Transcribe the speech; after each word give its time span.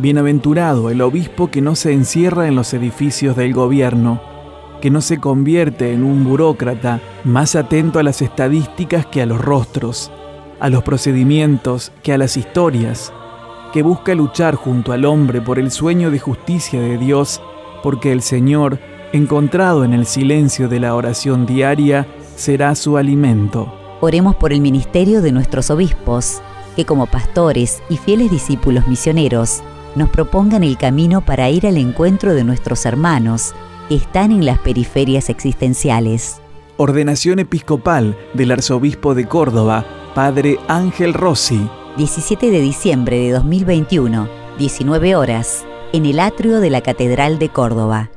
Bienaventurado 0.00 0.88
el 0.88 1.02
obispo 1.02 1.50
que 1.50 1.60
no 1.60 1.74
se 1.74 1.92
encierra 1.92 2.48
en 2.48 2.54
los 2.56 2.72
edificios 2.72 3.36
del 3.36 3.52
gobierno, 3.52 4.20
que 4.80 4.90
no 4.90 5.02
se 5.02 5.18
convierte 5.18 5.92
en 5.92 6.04
un 6.04 6.24
burócrata 6.24 7.00
más 7.24 7.54
atento 7.54 7.98
a 7.98 8.02
las 8.02 8.22
estadísticas 8.22 9.04
que 9.04 9.20
a 9.20 9.26
los 9.26 9.38
rostros, 9.38 10.10
a 10.58 10.70
los 10.70 10.82
procedimientos 10.84 11.92
que 12.02 12.14
a 12.14 12.18
las 12.18 12.38
historias, 12.38 13.12
que 13.74 13.82
busca 13.82 14.14
luchar 14.14 14.54
junto 14.54 14.92
al 14.92 15.04
hombre 15.04 15.42
por 15.42 15.58
el 15.58 15.70
sueño 15.70 16.10
de 16.10 16.18
justicia 16.18 16.80
de 16.80 16.96
Dios, 16.96 17.42
porque 17.82 18.10
el 18.10 18.22
Señor, 18.22 18.78
encontrado 19.12 19.84
en 19.84 19.92
el 19.92 20.06
silencio 20.06 20.68
de 20.68 20.80
la 20.80 20.94
oración 20.94 21.44
diaria, 21.44 22.06
será 22.36 22.74
su 22.74 22.96
alimento. 22.96 23.70
Oremos 24.00 24.34
por 24.36 24.54
el 24.54 24.62
ministerio 24.62 25.20
de 25.20 25.32
nuestros 25.32 25.70
obispos, 25.70 26.40
que 26.74 26.86
como 26.86 27.04
pastores 27.06 27.82
y 27.90 27.98
fieles 27.98 28.30
discípulos 28.30 28.88
misioneros, 28.88 29.62
nos 29.94 30.08
propongan 30.10 30.62
el 30.62 30.76
camino 30.76 31.24
para 31.24 31.50
ir 31.50 31.66
al 31.66 31.76
encuentro 31.76 32.34
de 32.34 32.44
nuestros 32.44 32.86
hermanos 32.86 33.54
que 33.88 33.96
están 33.96 34.30
en 34.30 34.46
las 34.46 34.58
periferias 34.58 35.28
existenciales. 35.28 36.40
Ordenación 36.76 37.40
episcopal 37.40 38.16
del 38.34 38.52
arzobispo 38.52 39.14
de 39.14 39.26
Córdoba, 39.26 39.84
Padre 40.14 40.58
Ángel 40.68 41.12
Rossi. 41.14 41.68
17 41.96 42.50
de 42.50 42.60
diciembre 42.60 43.18
de 43.18 43.32
2021, 43.32 44.28
19 44.58 45.16
horas, 45.16 45.66
en 45.92 46.06
el 46.06 46.20
atrio 46.20 46.60
de 46.60 46.70
la 46.70 46.80
Catedral 46.80 47.38
de 47.38 47.48
Córdoba. 47.48 48.10